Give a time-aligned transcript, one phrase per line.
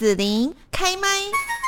[0.00, 1.59] 子琳开麦。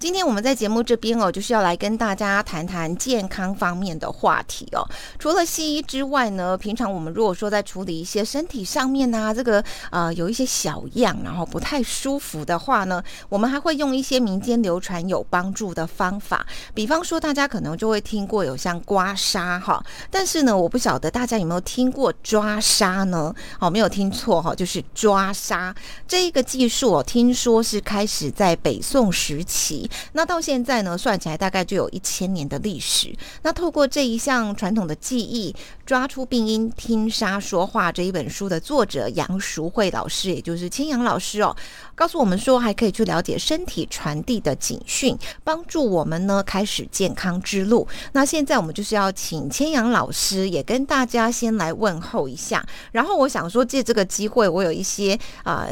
[0.00, 4.82] 今天我们在节目这边哦，就是要来跟大家谈谈健康方面的话题哦。
[5.18, 16.46] 除了西医之外呢，平常我们如果说在处理一些身体上面啊，这个呃有一些小样，然后不太舒服的话呢，我们还会用一些民间流传有帮助的方法。
[16.72, 23.34] 比方说，大家可能就会听过有像刮痧哈，但是呢，我不晓得大家有没有听过抓痧呢？
[23.58, 25.74] 哦，没有听错哈，就是抓痧
[26.08, 29.89] 这一个技术哦，听说是开始在北宋时期。
[30.12, 33.14] 那到现在呢，算起来大概就有一千年的历史。
[33.42, 35.54] 那透过这一项传统的技艺，
[35.86, 41.54] 抓出病因，听痧说话这一本书的作者杨淑慧老师，也就是千阳老师哦，
[41.94, 47.86] 告诉我们说，还可以去了解身体传递的警讯，帮助我们呢开始健康之路。
[48.12, 52.64] 那现在我们就是要请千阳老师也跟大家先来问候一下。
[52.92, 55.66] 然后我想说，借这个机会，我有一些啊、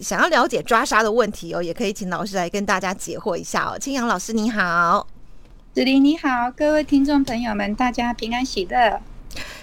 [0.00, 3.57] 想要了解抓痧的问题哦，也可以请老师来跟大家解惑一下。
[3.60, 5.04] 好，青阳老师你好，
[5.74, 9.00] 子琳你好，各位听众朋友们，大家平安喜乐。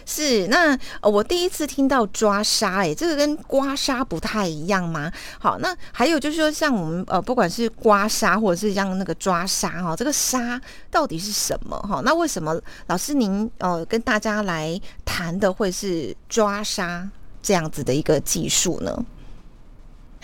[0.05, 5.09] 是，那我第一次听到抓痧，哎，这个跟刮痧不太一样吗？
[5.39, 10.59] 好，那还有就是说，像我们呃，不管是刮痧或者是像那个抓痧哈，这个痧
[10.91, 12.01] 到底是什么哈？
[12.03, 12.53] 那为什么
[12.88, 17.07] 老师您呃跟大家来谈的会是抓痧
[17.41, 19.05] 这样子的一个技术呢？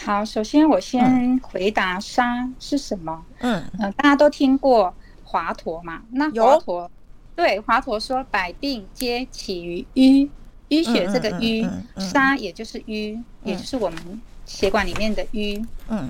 [0.04, 3.24] 好，首先我先回答痧是什么。
[3.40, 4.92] 嗯嗯、呃，大家都听过
[5.24, 6.04] 华佗嘛？
[6.12, 6.90] 那华佗
[7.36, 10.28] 对华佗说：“百病皆起于淤，
[10.70, 16.10] 淤血这个淤，痧、嗯嗯嗯、也就是淤，嗯、也就是我们血管里面的淤。”嗯，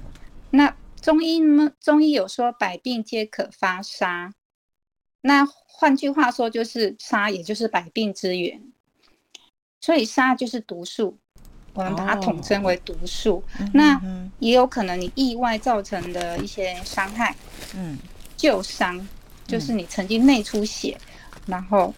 [0.51, 1.73] 那中医呢？
[1.81, 4.31] 中医有说：“百病皆可发痧。”
[5.21, 8.61] 那换句话说，就是痧也就是百病之源。
[9.81, 11.17] 所以痧就是毒素。
[11.73, 13.99] 我们把它统称为毒素，那
[14.39, 17.35] 也有可能你意外造成的一些伤害，
[17.75, 17.97] 嗯，
[18.35, 19.07] 旧伤
[19.47, 21.93] 就是你曾经内出血，嗯、然后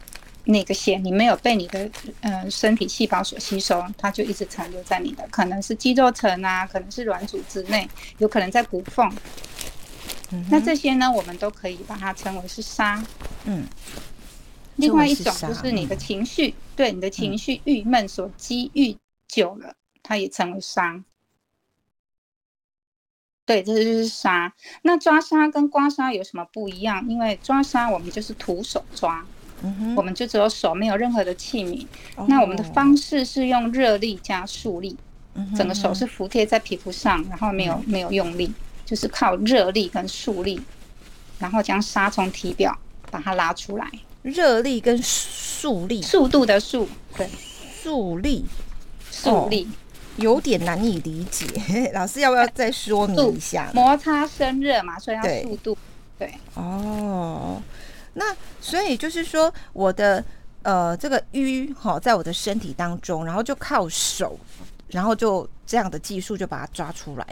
[0.46, 1.90] 那个血你没有被你的
[2.22, 7.90] 呃身体细胞所吸收，它就一直残留在你的，可能是肌肉层啊，可能是软组织内，
[8.20, 9.12] 有可能在骨缝，
[10.32, 13.06] 嗯、那这些呢，我们都可以把它称为是伤，
[13.46, 13.66] 嗯。
[14.78, 18.98] 另外一种就是你的情绪，嗯、对你的情绪郁闷所积郁。
[19.34, 21.04] 久了，它也成为沙。
[23.46, 24.54] 对，这就是沙。
[24.84, 27.06] 那抓沙跟刮痧有什么不一样？
[27.10, 29.26] 因为抓沙我们就是徒手抓，
[29.98, 31.86] 我们就只有手，没有任何的器皿。
[32.16, 34.96] 哦、那我们的方式是用热力加速力，
[35.34, 38.54] 嗯、整个手是服贴在皮肤上，然后没有、嗯、没有用力，
[38.86, 40.62] 就是靠热力跟竖力，
[41.40, 42.78] 然后将沙从体表
[43.12, 43.92] 把它拉出来。
[44.22, 47.28] 热力跟竖力，速度的速，对，
[47.82, 48.46] 速力。
[49.24, 49.74] 助力、哦、
[50.18, 51.48] 有点难以理解，
[51.96, 53.72] 老师要不要再说明一下？
[53.74, 55.78] 摩擦生热嘛，所以要速度。
[56.18, 57.62] 对，对哦，
[58.14, 58.26] 那
[58.62, 60.24] 所以就是说，我的
[60.62, 64.40] 呃这个瘀哈，在我的身体当中，然后就靠手，
[64.90, 67.26] 然后就这样的技术就把它抓出来，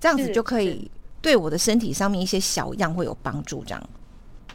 [0.00, 0.90] 这样子就可以
[1.22, 3.88] 对我的身体上面一些小样会有帮助，这样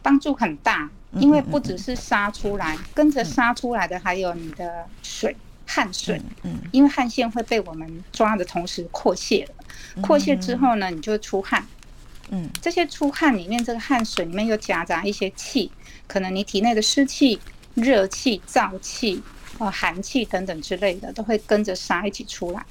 [0.01, 5.35] 帮助很大，因为不只是杀出来，嗯嗯嗯跟着杀出来的还有你的水。
[5.71, 11.63] 汗水，嗯，因为汗腺会被我们抓的同时扩泄了，扩泄之后呢，你就会出汗，
[12.31, 15.71] 嗯，这些出汗里面，这个汗水里面又夹杂一些气，
[16.07, 17.39] 可能你体内的湿气、
[17.75, 19.21] 热气、燥气、
[19.59, 22.65] 呃寒气等等之类的，都会跟着沙一起出来。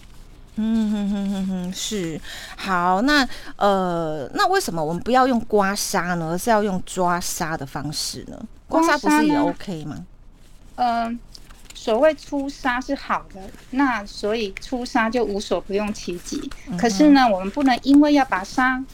[0.56, 2.20] 嗯哼哼哼哼，是
[2.56, 8.44] 好，那呃，那为什么我们不要用刮痧呢，而是要用抓痧的方式呢？
[8.66, 10.04] 刮痧不是也 OK 吗？
[10.74, 10.88] 嗯。
[11.04, 11.18] 呃
[11.80, 13.40] 所谓出痧是好的，
[13.70, 16.50] 那所以出痧就无所不用其极。
[16.76, 18.84] 可是呢，我们不能因为要把痧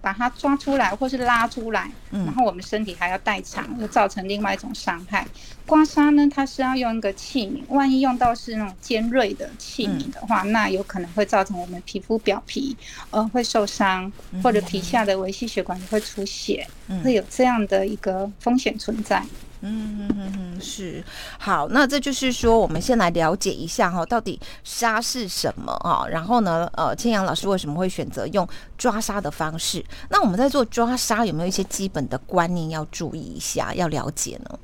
[0.00, 5.24] 把它抓出来或是拉出来，嗯、然后我们身体还要代偿，又造成另外一种伤害。
[5.66, 12.74] 刮痧呢，它是要用一个器皿，万一用到是那种尖锐的器皿的话，嗯、那有可能会造成我们皮肤表皮
[13.10, 14.10] 呃会受伤，
[14.42, 19.22] 或者皮下的微细血管会出血，嗯、会有这样的一个风险存在。
[19.64, 21.02] 嗯哼哼哼，是
[21.38, 26.04] 好，那这就是说，我们先来了解一下哈，到底痧是什么啊？
[26.08, 29.84] 然后呢，呃，千阳老师为什么会选择用抓痧的方式？
[30.10, 34.58] 那我们在做抓痧有没有一些基本的观念要注意一下，要了解呢？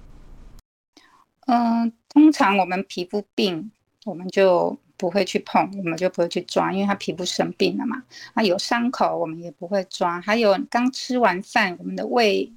[1.47, 3.71] 嗯、通常我们皮肤病，
[4.05, 8.03] 我们就不会去碰，我们就不会去抓，因为它皮肤生病了嘛。
[8.35, 12.53] 啊，有伤口我们也不会抓，还有刚吃完饭，我们的胃。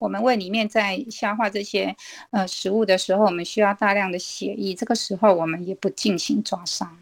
[0.00, 1.94] 我们胃里面在消化这些
[2.30, 6.98] 呃食物的时候，我们需要大量的血液，这个时候我们也不进行抓伤。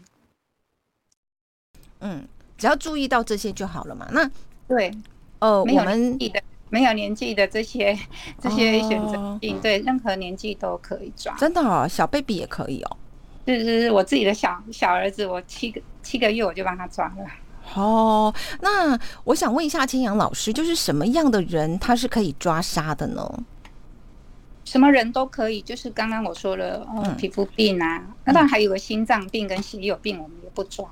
[2.01, 4.05] 嗯，只要注意到这些就好了嘛。
[4.11, 4.29] 那
[4.67, 4.91] 对，
[5.39, 7.97] 呃，没有年纪的，没有年纪的这些
[8.41, 11.33] 这些选择性，对，任何年纪都可以抓。
[11.37, 12.97] 真的哦，小 baby 也可以哦。
[13.47, 17.25] 是是是，我自己的小小儿子，我七个七个月我就帮他抓了。
[17.75, 23.43] 哦，那我想问一下千阳老师，就是什么样的人他是可以抓杀的呢？
[24.65, 30.85] 什么人都可以，就是刚刚我说了，嗯，皮肤病啊，那当然还有个心脏病跟血友病，我们也不抓。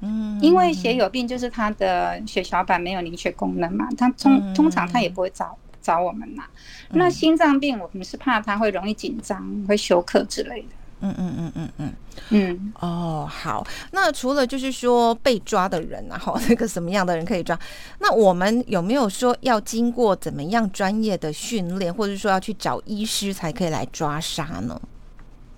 [0.00, 6.44] 嗯，因为血友病就是他的血小板没有凝血功能嘛，他通通常他也不会找找我们嘛。
[6.90, 10.68] 那心脏病我们是怕他会容易紧张，会休克之类的。
[11.02, 11.92] 嗯嗯嗯嗯嗯
[12.30, 13.66] 嗯哦，好。
[13.90, 17.58] 那除了就是说被抓的人啊，哈， 那个什么样的人可以抓？
[18.00, 24.80] 那我们有没有说要经过怎么样专业的训练，或者说要去找医师才可以来抓杀呢？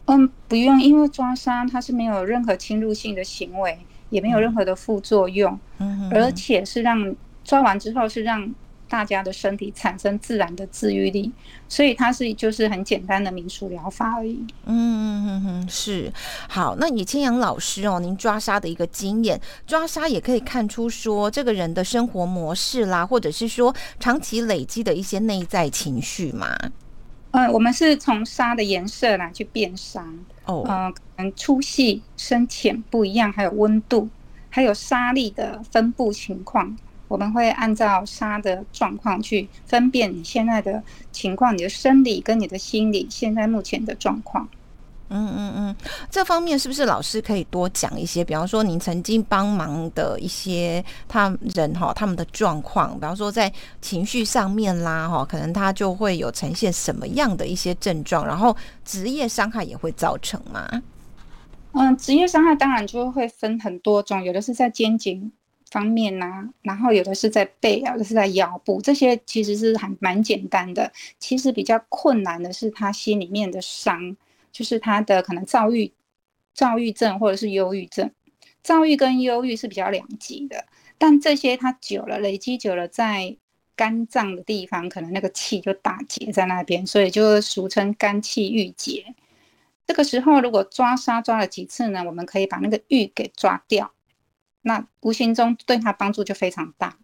[0.06, 3.78] 嗯，不用，因为抓杀它是没有任何侵入性的行为，
[4.10, 7.14] 也没有任何的副作用，嗯，而且是让
[7.44, 8.54] 抓完之后是让。
[8.88, 11.32] 大家的身体产生自然的治愈力，
[11.68, 14.34] 所以它是就是很简单的民俗疗法而已。
[14.66, 16.12] 嗯嗯嗯嗯，是。
[16.48, 26.56] 好，那以千阳老师哦，您抓痧的一个经验，抓痧也可以看出说这个人的生活模式啦，或者是说长期累积的一些内在情绪嘛。
[27.32, 30.06] 嗯，我们是从痧的颜色来去辨杀。
[30.44, 34.08] 哦，嗯，可能粗细深浅不一样，还有温度，
[34.50, 36.76] 还有沙粒的分布情况。
[37.08, 44.48] 我们会按照杀的状况去分辨你现在的情况，你的生理跟你的心理现在目前的状况。
[45.10, 45.76] 嗯嗯嗯，
[46.10, 48.24] 这方面是不是老师可以多讲一些？
[48.24, 53.52] 比方说，您曾经帮忙的一些他人哈，他们的状况，比方说在
[53.82, 60.66] 情绪上面啦哈，可能他就会有呈现什么样的一些症状，然后职业伤害也会造成吗？
[61.72, 65.30] 嗯，职业伤害当然就会分很多种，有的是在肩颈。
[65.74, 70.92] 方面呐、啊，然后有的是在背，有的是在腰部，这些其实是还蛮简单的。
[71.18, 74.16] 其实比较困难的是他心里面的伤，
[74.52, 75.92] 就是他的可能躁郁、
[76.54, 78.08] 躁郁症或者是忧郁症。
[78.62, 80.64] 躁郁跟忧郁是比较两极的，
[80.96, 83.36] 但这些他久了累积久了，在
[83.74, 89.12] 肝脏的地方，可能那个气就打结在那边，所以就俗称肝气郁结。
[89.86, 93.92] 这个时候如果抓痧抓了几次呢，我们可以把那个郁给抓掉。
[94.64, 96.96] 那无形中对他帮助就非常大。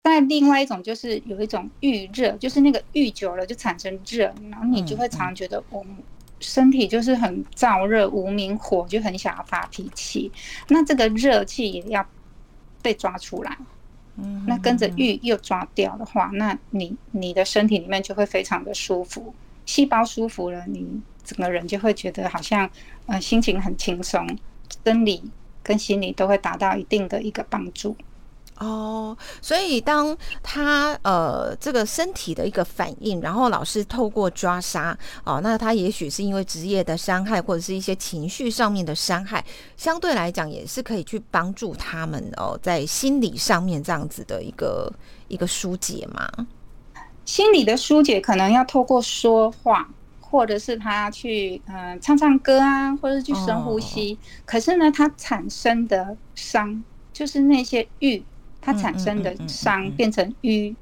[0.00, 5.96] 但另外一种就是有一种郁热，就是那个郁久了就产生热，然后你就会常觉得我们
[6.40, 10.30] 身体就是很燥热、无名火，就很想要发脾气。
[10.68, 12.06] 那这个热气也要
[12.82, 13.56] 被抓出来。
[14.16, 19.34] 嗯，那跟着郁又抓掉的话，那你你的身体里面就会非常的舒服，
[19.64, 20.86] 细胞舒服了，你
[21.24, 22.70] 整个人就会觉得好像
[23.06, 24.38] 呃心情很轻松，
[24.84, 25.22] 生理。
[25.64, 27.96] 跟心理都会达到一定的一个帮助
[28.58, 39.44] 哦，所以当他呃这个身体的一个反应，然后老师透过抓杀哦，那他也许是因为职业的伤害，或者是一些情绪上面的伤害，
[39.76, 44.92] 相对来讲也是可以去帮助他们哦，在心理上面这样子的一个
[45.26, 46.30] 一个疏解嘛。
[47.24, 49.88] 心理的疏解可能要透过说话。
[50.34, 54.08] 或者是他去嗯、呃、唱唱歌啊，或者是去深呼吸。
[54.08, 54.18] Oh.
[54.44, 56.82] 可是呢，它产生的伤
[57.12, 58.24] 就是那些瘀，
[58.60, 60.74] 它产生的伤变成瘀，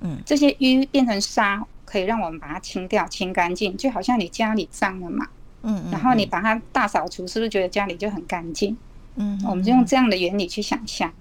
[0.00, 5.24] 嗯，这些瘀变成沙，可以让我们把它清掉、清干净，就好像你家里脏了嘛，
[5.62, 8.76] 嗯，然后你把它大扫除，是不是觉得家里就很干净？
[9.14, 11.12] 嗯，我们就用这样的原理去想象。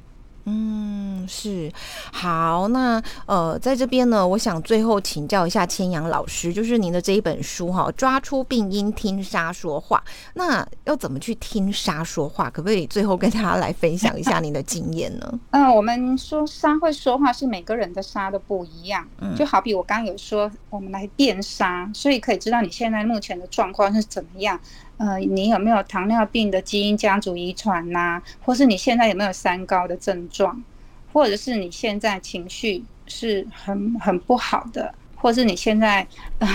[0.46, 1.72] 嗯，是
[2.12, 2.68] 好。
[2.70, 10.04] 那呃，在这边呢，我想最后请教一下千阳老师，就是您的这一本书哈，抓出病因，听沙说话。
[10.36, 12.50] 那要怎么去听沙说话？
[12.50, 15.40] 可不可以最后跟大家来分享一下您的经验呢？
[15.52, 19.06] 嗯， 我们说沙会说话，是每个人的沙都不一样。
[19.20, 24.60] 嗯，就好比我刚刚有说，我们来辨沙，所以可以知道你现在目前的状况是怎么样。
[24.98, 28.22] 呃，你有没有糖尿病的基因家族遗传呐？
[28.42, 30.64] 或是你现在有没有三高的症状？
[31.12, 34.94] 或者是你现在情绪是很很不好的？
[35.16, 36.02] 或是你现在
[36.40, 36.50] 啊、呃，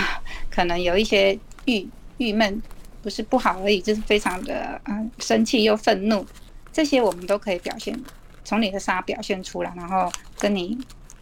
[0.49, 2.61] 可能有一些郁郁闷，
[3.01, 6.25] 不是不好而已，就是非常的嗯、呃、生气又愤怒，
[6.71, 7.99] 这些我们都可以表现，
[8.43, 10.77] 从你的沙表现出来，然后跟你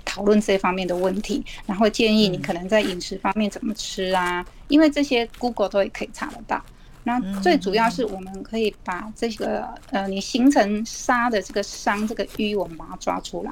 [0.06, 4.46] 讨论这方面的问题，然后建议你可能在饮食方面怎么吃啊？
[4.68, 6.62] 因为这些 Google 都也可以查得到。
[7.04, 13.52] 那最主要是我们可以把这个呃，你形成杀的这个伤这个淤，我们把它抓出来。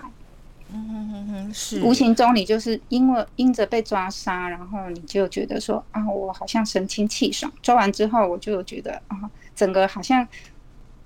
[0.69, 1.81] 嗯嗯嗯，是。
[1.81, 7.51] 无形中你就是因为因着被抓杀，然后你就觉得说啊，我好像神清气爽。
[7.61, 9.17] 抓完之后，我就觉得啊，
[9.55, 10.27] 整个好像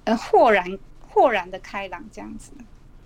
[0.05, 0.65] 呃豁然
[1.07, 2.51] 豁然的开朗这样子。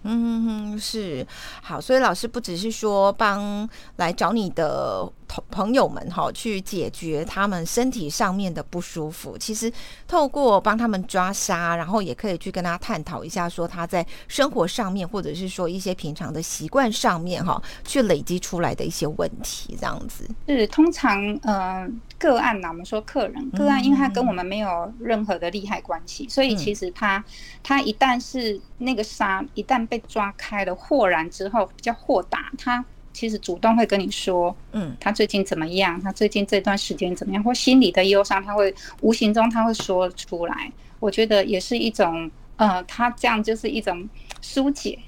[0.08, 1.26] 嗯哼哼，是
[1.62, 9.38] 好，所以老师不只是说帮来找你的同朋友们哈，去解决他们身体上面的不舒服。
[9.38, 9.72] 其实
[10.08, 20.28] 透过帮他们抓痧，然后也可以去跟他探讨一下，说他在生活上面，或者是说一些平常的习惯上面哈，去累积出来的一些问题，这样子。
[20.48, 27.24] 是通常呃个案呐，我们说客人个案，因为他跟我们没有任何的利害关系，所以其实他
[27.64, 32.84] 他一旦是那个痧一旦被抓开了，豁然之后比较豁达，他。
[33.16, 36.00] 其实主动会跟你说，嗯，他最近怎么样？
[36.02, 37.42] 他最近这段时间怎么样？
[37.42, 40.72] 或心里的忧伤，他会无形中他会说出来。
[41.00, 44.08] 我觉得也是一种，呃，他这样就是一种
[44.42, 45.00] 疏解。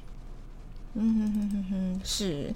[1.00, 2.52] 嗯哼哼哼哼，是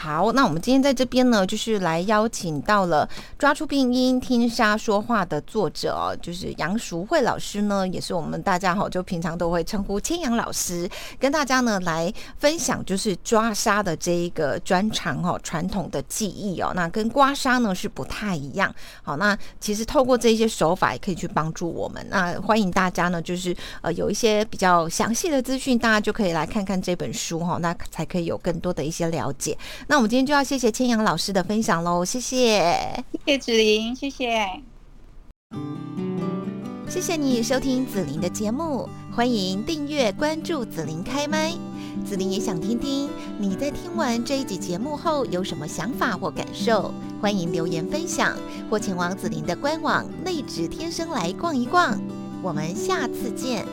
[0.00, 0.32] 好。
[0.32, 3.06] 那我们今天在这边呢，就是来邀请到了
[3.38, 10.88] 《抓出病因，听纱说话》的作者，就是杨淑慧老师呢，也是我们大家好，就平常都会称呼千阳老师，
[11.18, 18.74] 跟大家呢来分享就是抓沙的这一个专长哦，传统的技艺哦，那跟刮痧呢是不太一样。
[19.02, 22.02] 好，那其实透过这些手法也可以去帮助我们。
[22.08, 27.58] 那欢迎大家呢，就是呃有一些比较详细的资讯，大家就可以来看看这本书哈。
[27.60, 29.56] 那才可以有更多的一些了解。
[29.90, 32.62] 那我们今天就要谢谢千阳老师的分享喽，谢谢，
[33.26, 34.62] 谢谢子琳，谢谢，
[36.88, 41.52] 谢谢你收听子琳的节目，欢迎订阅关注子琳开麦。
[42.06, 48.36] 子琳也想听听你在听完这一集节目后有什么想法或感受，欢迎留言分享
[48.70, 52.00] 或前往子琳的官网内职天生来逛一逛。
[52.44, 53.66] 我们下次见。